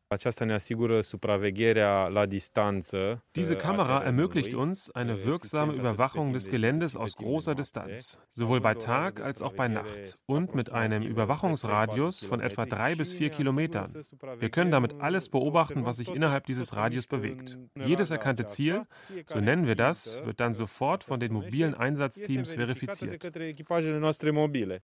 Diese 3.35 3.57
Kamera 3.57 4.03
ermöglicht 4.05 4.55
uns 4.55 4.91
eine 4.93 5.25
wirksame 5.25 5.73
Überwachung 5.73 6.33
des 6.33 6.49
Geländes 6.49 6.95
aus 6.95 7.17
großer 7.17 7.57
Distanz, 7.57 8.21
sowohl 8.29 8.61
bei 8.61 8.75
Tag 8.75 9.21
als 9.21 9.43
auch 9.43 9.55
bei 9.55 9.67
Nacht 9.67 10.17
und 10.27 10.55
mit 10.55 10.71
einem 10.71 11.03
Überwachungsradius 11.03 12.25
von 12.25 12.39
etwa 12.39 12.67
drei 12.67 12.95
bis 12.95 13.13
vier 13.13 13.31
Kilometern. 13.31 13.93
Wir 14.39 14.51
können 14.51 14.71
damit 14.71 15.01
alles 15.01 15.29
beobachten, 15.29 15.85
was 15.85 15.97
sich 15.97 16.15
innerhalb 16.15 16.47
dieses 16.47 16.77
Radius 16.77 17.09
bewegt. 17.09 17.59
Jedes 17.75 18.13
erkannte 18.13 18.47
Ziel, 18.47 18.87
so 19.27 19.41
nennen 19.41 19.67
wir 19.67 19.75
das, 19.75 20.25
wird 20.25 20.39
dann 20.39 20.55
sofort 20.55 21.03
von 21.03 21.19
den 21.19 21.33
mobilen 21.33 21.75
Einsatzteams 21.75 22.55
verifiziert. 22.55 23.29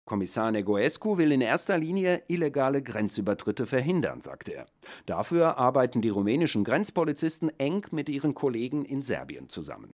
Kommissar 0.07 0.51
Negoescu 0.51 1.17
will 1.17 1.33
in 1.33 1.41
erster 1.41 1.77
Linie 1.77 2.23
illegale 2.27 2.81
Grenzübertritte 2.81 3.65
verhindern, 3.65 4.21
sagte 4.21 4.53
er. 4.53 4.65
Dafür 5.05 5.57
arbeiten 5.57 6.01
die 6.01 6.09
rumänischen 6.09 6.63
Grenzpolizisten 6.63 7.51
eng 7.59 7.85
mit 7.91 8.07
ihren 8.07 8.33
Kollegen 8.33 8.85
in 8.85 9.01
Serbien 9.01 9.49
zusammen. 9.49 9.91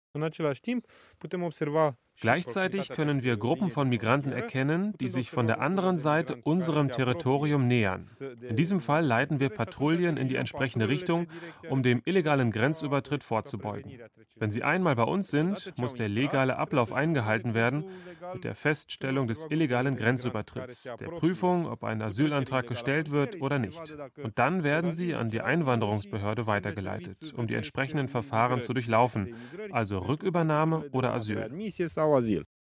Gleichzeitig 2.22 2.90
können 2.90 3.24
wir 3.24 3.36
Gruppen 3.36 3.72
von 3.72 3.90
Migranten 3.90 4.32
erkennen, 4.32 4.94
die 5.00 5.08
sich 5.08 5.32
von 5.32 5.48
der 5.48 5.60
anderen 5.60 5.98
Seite 5.98 6.36
unserem 6.44 6.92
Territorium 6.92 7.66
nähern. 7.66 8.12
In 8.48 8.56
diesem 8.56 8.80
Fall 8.80 9.04
leiten 9.04 9.40
wir 9.40 9.50
Patrouillen 9.50 10.18
in 10.18 10.28
die 10.28 10.36
entsprechende 10.36 10.88
Richtung, 10.88 11.26
um 11.68 11.82
dem 11.82 12.04
illegalen 12.06 12.52
Grenzübertritt 12.52 13.24
vorzubeugen. 13.24 14.00
Wenn 14.36 14.52
sie 14.52 14.62
einmal 14.62 14.96
bei 14.96 15.04
uns 15.04 15.30
sind, 15.30 15.74
muss 15.78 15.96
der 15.96 16.10
legale 16.10 16.58
Ablauf 16.58 16.94
eingehalten 16.94 17.56
werden 17.56 17.86
mit 18.34 18.44
der 18.44 18.54
Feststellung 18.54 19.28
des 19.28 19.48
illegalen 19.50 19.96
Grenzübertritts, 19.96 20.94
der 21.00 21.08
Prüfung, 21.08 21.66
ob 21.66 21.84
ein 21.84 22.04
Asylantrag 22.04 22.68
gestellt 22.68 23.10
wird 23.10 23.42
oder 23.42 23.58
nicht. 23.58 23.96
Und 24.22 24.38
dann 24.38 24.64
werden 24.64 24.92
sie 24.92 25.16
an 25.16 25.32
die 25.32 25.42
Einwanderungsbehörde 25.42 26.46
weitergeleitet, 26.46 27.34
um 27.36 27.48
die 27.48 27.56
entsprechenden 27.56 28.08
Verfahren 28.08 28.62
zu 28.62 28.74
durchlaufen, 28.74 29.36
also 29.72 29.98
Rückübernahme 29.98 30.86
oder 30.92 31.14
Asyl. 31.14 31.50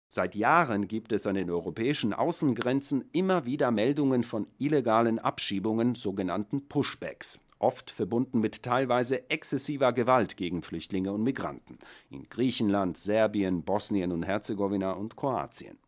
Seit 0.09 0.37
Jahren 0.37 0.87
gibt 0.87 1.11
es 1.11 1.27
an 1.27 1.35
den 1.35 1.51
europäischen 1.51 2.13
Außengrenzen 2.13 3.05
immer 3.13 3.47
wieder 3.47 3.71
Meldungen 3.73 4.23
von 4.23 4.47
illegalen 4.59 5.19
Abschiebungen, 5.19 5.97
sogenannten 5.97 6.69
Pushbacks, 6.69 7.41
oft 7.59 7.91
verbunden 7.91 8.39
mit 8.41 8.63
teilweise 8.63 9.29
exzessiver 9.29 9.93
Gewalt 9.93 10.37
gegen 10.37 10.63
Flüchtlinge 10.63 11.13
und 11.13 11.25
Migranten 11.25 11.79
in 12.11 12.29
Griechenland, 12.29 12.97
Serbien, 12.97 13.65
Bosnien 13.65 14.13
und 14.13 14.23
Herzegowina 14.23 14.93
und 14.93 15.17
Kroatien. 15.17 15.79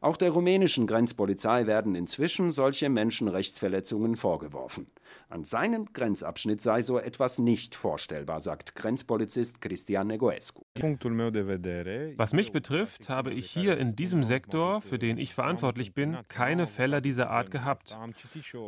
Auch 0.00 0.16
der 0.16 0.30
rumänischen 0.30 0.86
Grenzpolizei 0.86 1.66
werden 1.66 1.94
inzwischen 1.94 2.50
solche 2.52 2.88
Menschenrechtsverletzungen 2.88 4.16
vorgeworfen. 4.16 4.88
An 5.28 5.44
seinem 5.44 5.92
Grenzabschnitt 5.92 6.60
sei 6.60 6.82
so 6.82 6.98
etwas 6.98 7.38
nicht 7.38 7.76
vorstellbar, 7.76 8.40
sagt 8.40 8.74
Grenzpolizist 8.74 9.60
Cristian 9.60 10.08
Negoescu. 10.08 10.64
Was 12.16 12.32
mich 12.32 12.52
betrifft, 12.52 13.08
habe 13.08 13.32
ich 13.32 13.48
hier 13.48 13.78
in 13.78 13.94
diesem 13.94 14.24
Sektor, 14.24 14.82
für 14.82 14.98
den 14.98 15.18
ich 15.18 15.32
verantwortlich 15.32 15.94
bin, 15.94 16.18
keine 16.28 16.66
Fälle 16.66 17.00
dieser 17.00 17.30
Art 17.30 17.52
gehabt. 17.52 17.96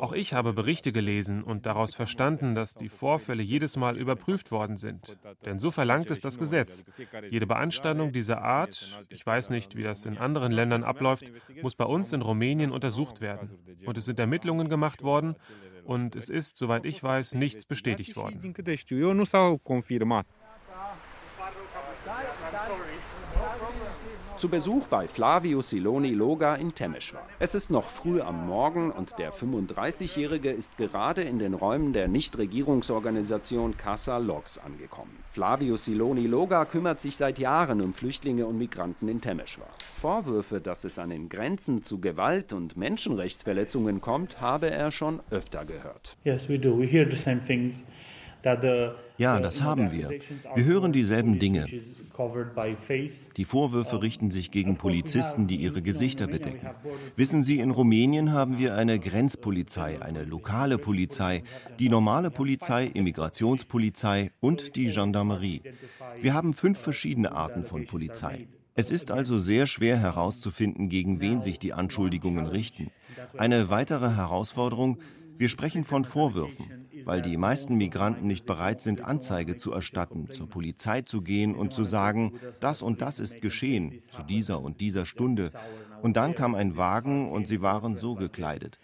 Auch 0.01 0.13
ich 0.13 0.35
habe 0.35 0.53
Berichte 0.53 0.93
gelesen 0.93 1.43
und 1.43 1.67
daraus 1.67 1.97
verstanden, 1.97 2.55
dass 2.55 2.75
die 2.75 2.89
Vorfälle 2.89 3.43
jedes 3.43 3.77
Mal 3.77 3.99
überprüft 3.99 4.53
worden 4.53 4.77
sind. 4.77 5.17
Denn 5.45 5.59
so 5.59 5.73
verlangt 5.73 6.13
es 6.13 6.21
das 6.21 6.39
Gesetz. 6.39 6.85
Jede 7.29 7.49
Beanstandung 7.49 8.13
dieser 8.13 8.43
Art, 8.43 9.03
ich 9.09 9.27
weiß 9.27 9.51
nicht, 9.51 9.77
wie 9.77 9.83
das 9.83 10.07
in 10.07 10.17
anderen 10.17 10.53
Ländern 10.53 10.85
abläuft, 10.85 11.33
muss 11.61 11.75
bei 11.75 11.87
uns 11.87 12.13
in 12.13 12.23
Rumänien 12.23 12.71
untersucht 12.71 13.21
werden. 13.21 13.59
Und 13.85 13.99
es 13.99 14.05
sind 14.05 14.21
Ermittlungen 14.21 14.69
gemacht 14.69 15.03
worden 15.03 15.35
und 15.85 16.17
es 16.17 16.29
ist, 16.29 16.57
soweit 16.57 16.85
ich 16.87 17.03
weiß, 17.03 17.35
nichts 17.35 17.65
bestätigt 17.65 18.17
worden. 18.17 18.55
Zu 24.43 24.49
Besuch 24.49 24.89
bei 24.89 25.07
Flavio 25.07 25.61
Siloni 25.61 26.11
Loga 26.15 26.57
in 26.57 26.75
Temeshwar. 26.75 27.23
Es 27.39 27.55
ist 27.55 27.71
noch 27.71 27.85
früh 27.85 28.21
am 28.21 28.49
Morgen 28.49 28.91
und 28.91 29.17
der 29.17 29.33
35-Jährige 29.33 30.51
ist 30.51 30.77
gerade 30.77 31.23
in 31.23 31.39
den 31.39 31.55
Räumen 31.55 31.93
der 31.93 32.09
Nichtregierungsorganisation 32.09 33.77
Casa 33.77 34.19
Logs 34.19 34.59
angekommen. 34.59 35.17
Flavio 35.31 35.77
Siloni 35.77 36.27
Loga 36.27 36.65
kümmert 36.65 37.01
sich 37.01 37.17
seit 37.17 37.39
Jahren 37.39 37.81
um 37.81 37.95
Flüchtlinge 37.95 38.45
und 38.45 38.59
Migranten 38.59 39.07
in 39.07 39.21
Temeshwar. 39.21 39.71
Vorwürfe, 40.01 40.61
dass 40.61 40.83
es 40.83 40.99
an 40.99 41.11
den 41.11 41.29
Grenzen 41.29 41.85
zu 41.85 42.01
Gewalt 42.01 42.53
und 42.53 42.77
Menschenrechtsverletzungen 42.77 44.01
kommt, 44.01 44.41
habe 44.41 44.73
er 44.73 44.91
schon 44.91 45.21
öfter 45.31 45.65
gehört. 45.65 46.17
Yes, 46.25 46.49
we 46.49 46.59
do. 46.59 46.77
We 46.77 46.87
hear 46.87 47.09
the 47.09 47.17
same 47.17 47.41
things. 47.47 47.81
Ja, 49.19 49.41
das 49.41 49.63
haben 49.63 49.93
wir. 49.93 50.11
Wir 50.55 50.65
hören 50.65 50.93
dieselben 50.93 51.39
Dinge. 51.39 51.67
Die 53.37 53.45
Vorwürfe 53.45 54.03
richten 54.03 54.31
sich 54.31 54.51
gegen 54.51 54.77
Polizisten, 54.77 55.47
die 55.47 55.57
ihre 55.57 55.83
Gesichter 55.83 56.27
bedecken. 56.27 56.69
Wissen 57.17 57.43
Sie, 57.43 57.59
in 57.59 57.71
Rumänien 57.71 58.33
haben 58.33 58.59
wir 58.59 58.75
eine 58.75 58.99
Grenzpolizei, 58.99 60.03
eine 60.03 60.25
lokale 60.25 60.79
Polizei, 60.79 61.43
die 61.79 61.89
normale 61.89 62.31
Polizei, 62.31 62.87
Immigrationspolizei 62.87 64.31
und 64.41 64.77
die 64.77 64.87
Gendarmerie. 64.87 65.63
Wir 66.21 66.35
haben 66.35 66.53
fünf 66.53 66.79
verschiedene 66.79 67.33
Arten 67.33 67.65
von 67.65 67.87
Polizei. 67.87 68.47
Es 68.75 68.91
ist 68.91 69.11
also 69.11 69.39
sehr 69.39 69.67
schwer 69.67 69.99
herauszufinden, 69.99 70.89
gegen 70.89 71.21
wen 71.21 71.41
sich 71.43 71.59
die 71.59 71.75
Anschuldigungen 71.75 72.47
richten. 72.47 72.91
Eine 73.37 73.69
weitere 73.69 74.11
Herausforderung, 74.15 74.99
wir 75.43 75.49
sprechen 75.49 75.83
von 75.83 76.05
Vorwürfen, 76.05 76.87
weil 77.05 77.21
die 77.21 77.37
meisten 77.37 77.77
Migranten 77.77 78.29
nicht 78.29 78.47
bereit 78.47 78.81
sind, 78.81 79.01
Anzeige 79.01 79.57
zu 79.57 79.73
erstatten, 79.73 80.31
zur 80.31 80.49
Polizei 80.49 81.03
zu 81.03 81.21
gehen 81.21 81.57
und 81.57 81.75
zu 81.75 81.85
sagen, 81.85 82.39
das 82.61 82.81
und 82.81 83.03
das 83.03 83.19
ist 83.19 83.41
geschehen, 83.41 83.99
zu 84.09 84.23
dieser 84.23 84.63
und 84.63 84.81
dieser 84.81 85.05
Stunde. 85.05 85.51
Und 86.01 86.17
dann 86.17 86.37
kam 86.37 86.55
ein 86.55 86.77
Wagen 86.77 87.33
und 87.33 87.49
sie 87.49 87.61
waren 87.61 87.99
so 87.99 88.15
gekleidet. 88.15 88.79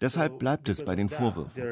Deshalb 0.00 0.40
bleibt 0.40 0.68
es 0.68 0.84
bei 0.84 0.96
den 0.96 1.10
Vorwürfen. 1.10 1.62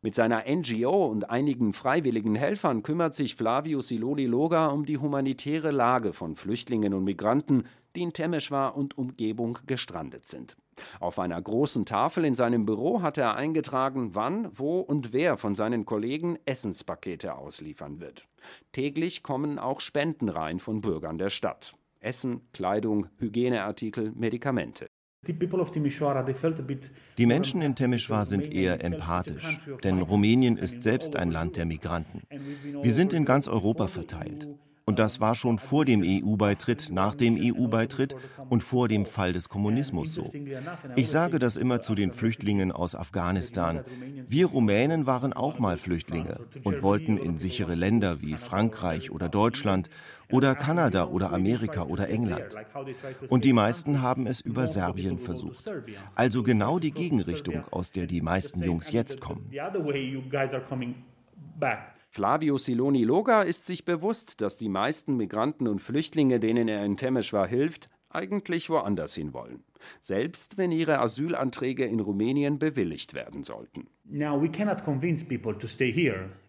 Mit 0.00 0.14
seiner 0.14 0.44
NGO 0.46 1.06
und 1.06 1.28
einigen 1.28 1.72
freiwilligen 1.72 2.36
Helfern 2.36 2.84
kümmert 2.84 3.16
sich 3.16 3.34
Flavio 3.34 3.80
Siloni 3.80 4.26
Loga 4.26 4.68
um 4.68 4.86
die 4.86 4.98
humanitäre 4.98 5.72
Lage 5.72 6.12
von 6.12 6.36
Flüchtlingen 6.36 6.94
und 6.94 7.02
Migranten, 7.02 7.64
die 7.96 8.02
in 8.02 8.12
Temeshwar 8.12 8.76
und 8.76 8.96
Umgebung 8.96 9.58
gestrandet 9.66 10.28
sind. 10.28 10.56
Auf 11.00 11.18
einer 11.18 11.40
großen 11.40 11.84
Tafel 11.84 12.24
in 12.24 12.34
seinem 12.34 12.64
Büro 12.66 13.02
hat 13.02 13.18
er 13.18 13.36
eingetragen, 13.36 14.14
wann, 14.14 14.48
wo 14.52 14.80
und 14.80 15.12
wer 15.12 15.36
von 15.36 15.54
seinen 15.54 15.84
Kollegen 15.84 16.38
Essenspakete 16.44 17.34
ausliefern 17.34 18.00
wird. 18.00 18.26
Täglich 18.72 19.22
kommen 19.22 19.58
auch 19.58 19.80
Spenden 19.80 20.28
rein 20.28 20.58
von 20.58 20.80
Bürgern 20.80 21.18
der 21.18 21.30
Stadt. 21.30 21.74
Essen, 22.00 22.40
Kleidung, 22.52 23.06
Hygieneartikel, 23.18 24.12
Medikamente. 24.14 24.86
Die 27.16 27.26
Menschen 27.26 27.62
in 27.62 27.74
Timișoara 27.76 28.24
sind 28.24 28.52
eher 28.52 28.82
empathisch, 28.82 29.60
denn 29.84 30.02
Rumänien 30.02 30.56
ist 30.56 30.82
selbst 30.82 31.14
ein 31.14 31.30
Land 31.30 31.56
der 31.56 31.64
Migranten. 31.64 32.22
Wir 32.82 32.92
sind 32.92 33.12
in 33.12 33.24
ganz 33.24 33.46
Europa 33.46 33.86
verteilt. 33.86 34.48
Und 34.92 34.98
das 34.98 35.20
war 35.20 35.34
schon 35.34 35.58
vor 35.58 35.86
dem 35.86 36.02
EU-Beitritt, 36.04 36.90
nach 36.92 37.14
dem 37.14 37.38
EU-Beitritt 37.40 38.14
und 38.50 38.62
vor 38.62 38.88
dem 38.88 39.06
Fall 39.06 39.32
des 39.32 39.48
Kommunismus 39.48 40.12
so. 40.12 40.30
Ich 40.96 41.08
sage 41.08 41.38
das 41.38 41.56
immer 41.56 41.80
zu 41.80 41.94
den 41.94 42.12
Flüchtlingen 42.12 42.72
aus 42.72 42.94
Afghanistan. 42.94 43.84
Wir 44.28 44.48
Rumänen 44.48 45.06
waren 45.06 45.32
auch 45.32 45.58
mal 45.58 45.78
Flüchtlinge 45.78 46.40
und 46.62 46.82
wollten 46.82 47.16
in 47.16 47.38
sichere 47.38 47.74
Länder 47.74 48.20
wie 48.20 48.34
Frankreich 48.34 49.10
oder 49.10 49.30
Deutschland 49.30 49.88
oder 50.30 50.54
Kanada 50.54 51.06
oder 51.06 51.32
Amerika 51.32 51.84
oder 51.84 52.10
England. 52.10 52.54
Und 53.30 53.46
die 53.46 53.54
meisten 53.54 54.02
haben 54.02 54.26
es 54.26 54.42
über 54.42 54.66
Serbien 54.66 55.18
versucht. 55.18 55.72
Also 56.14 56.42
genau 56.42 56.78
die 56.78 56.90
Gegenrichtung, 56.90 57.64
aus 57.70 57.92
der 57.92 58.06
die 58.06 58.20
meisten 58.20 58.62
Jungs 58.62 58.92
jetzt 58.92 59.22
kommen. 59.22 59.50
Flavio 62.14 62.58
Siloni 62.58 63.04
Loga 63.04 63.40
ist 63.40 63.66
sich 63.66 63.86
bewusst, 63.86 64.42
dass 64.42 64.58
die 64.58 64.68
meisten 64.68 65.16
Migranten 65.16 65.66
und 65.66 65.80
Flüchtlinge, 65.80 66.40
denen 66.40 66.68
er 66.68 66.84
in 66.84 66.98
Temeshwar 66.98 67.46
hilft, 67.46 67.88
eigentlich 68.10 68.68
woanders 68.68 69.14
hin 69.14 69.32
wollen, 69.32 69.64
selbst 70.02 70.58
wenn 70.58 70.72
ihre 70.72 70.98
Asylanträge 70.98 71.86
in 71.86 72.00
Rumänien 72.00 72.58
bewilligt 72.58 73.14
werden 73.14 73.44
sollten. 73.44 73.86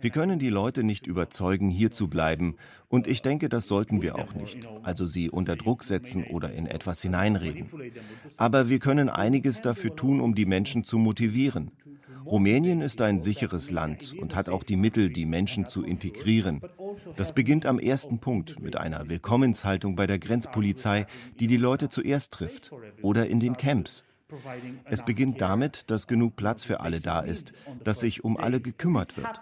Wir 0.02 0.10
können 0.12 0.40
die 0.40 0.50
Leute 0.50 0.84
nicht 0.84 1.08
überzeugen, 1.08 1.70
hier 1.70 1.92
zu 1.92 2.10
bleiben, 2.10 2.58
und 2.90 3.08
ich 3.08 3.22
denke, 3.22 3.48
das 3.48 3.70
sollten 3.70 4.02
wir 4.02 4.18
auch 4.18 4.34
nicht, 4.34 4.68
also 4.82 5.08
sie 5.08 5.30
unter 5.30 5.56
Druck 5.56 5.86
setzen 5.86 6.26
oder 6.26 6.52
in 6.52 6.68
etwas 6.68 7.02
hineinreden. 7.02 7.70
Aber 8.36 8.68
wir 8.68 8.80
können 8.80 9.08
einiges 9.08 9.62
dafür 9.62 9.96
tun, 9.96 10.20
um 10.20 10.36
die 10.36 10.46
Menschen 10.46 10.84
zu 10.84 10.98
motivieren. 10.98 11.72
Rumänien 12.26 12.82
ist 12.82 13.02
ein 13.02 13.22
sicheres 13.22 13.72
Land 13.72 14.16
und 14.20 14.36
hat 14.36 14.50
auch 14.50 14.64
die 14.64 14.76
Mittel, 14.76 15.10
die 15.10 15.26
Menschen 15.26 15.68
zu 15.68 15.84
integrieren. 15.84 16.62
Das 17.16 17.34
beginnt 17.34 17.66
am 17.66 17.80
ersten 17.80 18.20
Punkt 18.20 18.60
mit 18.60 18.78
einer 18.78 19.10
Willkommenshaltung 19.10 19.96
bei 19.96 20.08
der 20.08 20.20
Grenzpolizei, 20.20 21.06
die 21.40 21.48
die 21.48 21.58
Leute 21.58 21.90
zuerst 21.90 22.34
trifft, 22.34 22.72
oder 23.02 23.28
in 23.28 23.40
den 23.40 23.58
Camps. 23.58 24.04
Es 24.86 25.04
beginnt 25.04 25.42
damit, 25.42 25.90
dass 25.90 26.08
genug 26.08 26.36
Platz 26.36 26.64
für 26.64 26.80
alle 26.80 27.00
da 27.00 27.20
ist, 27.22 27.54
dass 27.84 28.00
sich 28.00 28.24
um 28.24 28.38
alle 28.38 28.60
gekümmert 28.60 29.18
wird. 29.18 29.40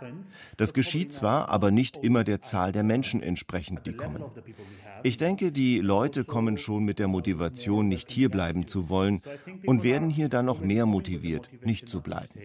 Das 0.57 0.74
geschieht 0.74 1.13
zwar, 1.13 1.50
aber 1.50 1.71
nicht 1.71 1.98
immer 1.98 2.24
der 2.24 2.41
Zahl 2.41 2.71
der 2.71 2.83
Menschen 2.83 3.21
entsprechend, 3.21 3.86
die 3.86 3.93
kommen. 3.93 4.24
Ich 5.03 5.17
denke, 5.17 5.51
die 5.51 5.79
Leute 5.79 6.24
kommen 6.25 6.57
schon 6.57 6.83
mit 6.86 7.00
der 7.00 7.07
Motivation, 7.07 7.88
nicht 7.88 8.12
hierbleiben 8.12 8.67
zu 8.67 8.88
wollen 8.89 9.21
und 9.65 9.83
werden 9.83 10.10
hier 10.10 10.29
dann 10.29 10.45
noch 10.45 10.62
mehr 10.62 10.86
motiviert, 10.86 11.50
nicht 11.65 11.89
zu 11.89 12.01
bleiben. 12.01 12.29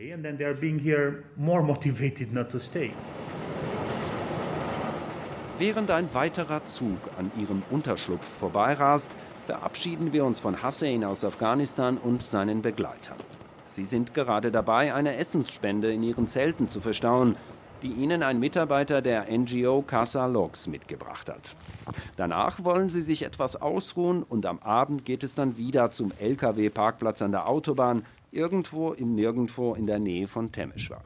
Während 5.58 5.90
ein 5.90 6.12
weiterer 6.12 6.66
Zug 6.66 6.98
an 7.18 7.30
ihrem 7.38 7.62
Unterschlupf 7.70 8.26
vorbeirast, 8.26 9.10
verabschieden 9.46 10.12
wir 10.12 10.24
uns 10.24 10.40
von 10.40 10.62
Hussein 10.62 11.04
aus 11.04 11.24
Afghanistan 11.24 11.96
und 11.98 12.22
seinen 12.22 12.62
Begleitern. 12.62 13.16
Sie 13.66 13.84
sind 13.84 14.12
gerade 14.12 14.50
dabei, 14.50 14.92
eine 14.92 15.16
Essensspende 15.16 15.92
in 15.92 16.02
ihren 16.02 16.28
Zelten 16.28 16.68
zu 16.68 16.80
verstauen, 16.80 17.36
die 17.82 17.92
ihnen 17.92 18.22
ein 18.22 18.40
Mitarbeiter 18.40 19.02
der 19.02 19.26
NGO 19.30 19.82
Casa 19.82 20.26
Logs 20.26 20.66
mitgebracht 20.66 21.28
hat. 21.28 21.54
Danach 22.16 22.64
wollen 22.64 22.90
sie 22.90 23.02
sich 23.02 23.22
etwas 23.22 23.54
ausruhen 23.54 24.22
und 24.22 24.46
am 24.46 24.58
Abend 24.60 25.04
geht 25.04 25.22
es 25.22 25.34
dann 25.34 25.56
wieder 25.56 25.90
zum 25.90 26.10
LKW-Parkplatz 26.18 27.22
an 27.22 27.32
der 27.32 27.48
Autobahn, 27.48 28.04
irgendwo 28.32 28.92
im 28.92 29.14
Nirgendwo 29.14 29.74
in 29.74 29.86
der 29.86 29.98
Nähe 29.98 30.26
von 30.26 30.50
Temeshwar. 30.50 31.04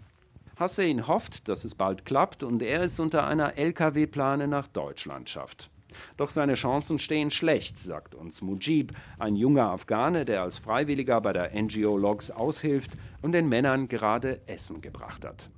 Hussein 0.59 1.06
hofft, 1.06 1.49
dass 1.49 1.64
es 1.64 1.75
bald 1.75 2.04
klappt 2.04 2.42
und 2.42 2.62
er 2.62 2.82
es 2.82 3.00
unter 3.00 3.26
einer 3.26 3.59
LKW-Plane 3.59 4.47
nach 4.47 4.68
Deutschland 4.68 5.28
schafft. 5.28 5.70
Doch 6.16 6.30
seine 6.30 6.54
Chancen 6.54 6.99
stehen 6.99 7.30
schlecht, 7.30 7.78
sagt 7.78 8.14
uns 8.14 8.42
Mujib, 8.42 8.92
ein 9.19 9.37
junger 9.37 9.71
Afghane, 9.71 10.25
der 10.25 10.42
als 10.42 10.59
Freiwilliger 10.59 11.21
bei 11.21 11.33
der 11.33 11.50
NGO 11.54 11.97
Logs 11.97 12.30
aushilft 12.30 12.92
und 13.23 13.33
den 13.33 13.49
Männern 13.49 13.88
gerade 13.88 14.40
Essen 14.47 14.80
gebracht 14.80 15.25
hat. 15.25 15.50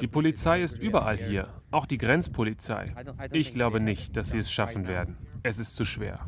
Die 0.00 0.06
Polizei 0.08 0.62
ist 0.62 0.78
überall 0.78 1.16
hier, 1.16 1.48
auch 1.70 1.86
die 1.86 1.98
Grenzpolizei. 1.98 2.94
Ich 3.32 3.54
glaube 3.54 3.80
nicht, 3.80 4.16
dass 4.16 4.30
sie 4.30 4.38
es 4.38 4.52
schaffen 4.52 4.86
werden. 4.86 5.16
Es 5.42 5.58
ist 5.58 5.76
zu 5.76 5.84
schwer. 5.84 6.20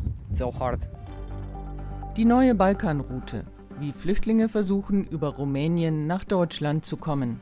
Die 2.17 2.25
neue 2.25 2.55
Balkanroute, 2.55 3.45
wie 3.79 3.93
Flüchtlinge 3.93 4.49
versuchen, 4.49 5.05
über 5.05 5.29
Rumänien 5.29 6.07
nach 6.07 6.25
Deutschland 6.25 6.85
zu 6.85 6.97
kommen. 6.97 7.41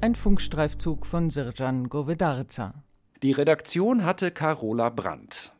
Ein 0.00 0.14
Funkstreifzug 0.14 1.06
von 1.06 1.30
Sirjan 1.30 1.88
Govedarza. 1.88 2.81
Die 3.22 3.30
Redaktion 3.30 4.04
hatte 4.04 4.32
Carola 4.32 4.88
Brandt. 4.88 5.52